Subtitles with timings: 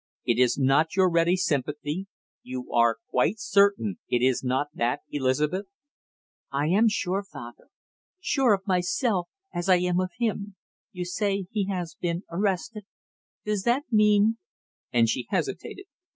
[0.25, 2.07] "It is not your ready sympathy;
[2.41, 5.67] you are quite certain it is not that, Elizabeth?"
[6.51, 7.67] "I am sure, father
[8.19, 10.55] sure of myself as I am of him!
[10.91, 12.85] You say he has been arrested,
[13.45, 14.39] does that mean"
[14.91, 15.85] and she hesitated.